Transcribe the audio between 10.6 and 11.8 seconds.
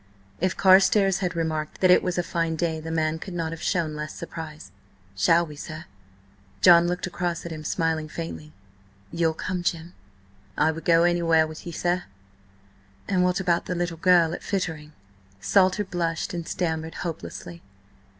would go anywhere with ye,